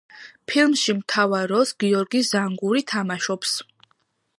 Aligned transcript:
ფილმში 0.51 0.95
მთავარ 1.01 1.53
როლს 1.53 1.75
გიორგი 1.85 2.25
ზანგური 2.31 2.87
თამაშობს. 2.95 3.57